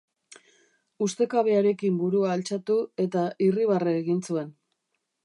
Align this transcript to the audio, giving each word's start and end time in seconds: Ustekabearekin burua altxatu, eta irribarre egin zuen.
Ustekabearekin 1.07 1.99
burua 2.03 2.31
altxatu, 2.37 2.79
eta 3.07 3.27
irribarre 3.49 3.95
egin 4.03 4.25
zuen. 4.31 4.51